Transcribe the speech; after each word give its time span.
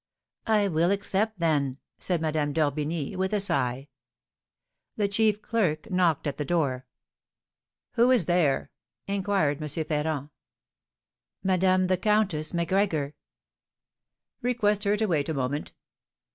"I 0.47 0.67
will 0.67 0.89
accept, 0.89 1.37
then," 1.39 1.77
said 1.99 2.21
Madame 2.21 2.53
d'Orbigny, 2.53 3.15
with 3.17 3.33
a 3.33 3.39
sigh. 3.39 3.87
The 4.95 5.07
chief 5.07 5.43
clerk 5.43 5.91
knocked 5.91 6.25
at 6.25 6.37
the 6.37 6.43
door. 6.43 6.87
"Who 7.91 8.09
is 8.09 8.25
there?" 8.25 8.71
inquired 9.05 9.61
M. 9.61 9.67
Ferrand. 9.69 10.29
"Madame 11.43 11.85
the 11.85 11.97
Countess 11.97 12.51
Macgregor." 12.51 13.13
"Request 14.41 14.85
her 14.85 14.97
to 14.97 15.05
wait 15.05 15.29
a 15.29 15.35
moment." 15.35 15.71